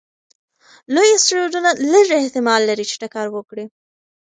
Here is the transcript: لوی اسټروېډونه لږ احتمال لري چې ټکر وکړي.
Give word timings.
لوی 0.93 1.09
اسټروېډونه 1.13 1.69
لږ 1.91 2.07
احتمال 2.21 2.61
لري 2.69 2.85
چې 2.89 2.95
ټکر 3.01 3.27
وکړي. 3.31 3.65